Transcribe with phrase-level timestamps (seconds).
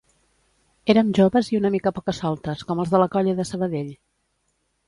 [0.93, 3.93] Érem joves i una mica pocasoltes com els de la Colla de Sabadell